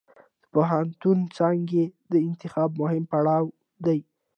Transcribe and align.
د 0.03 0.03
پوهنتون 0.53 1.19
څانګې 1.37 1.85
د 2.11 2.13
انتخاب 2.27 2.69
مهم 2.81 3.03
پړاو 3.11 3.45
دی. 3.85 3.99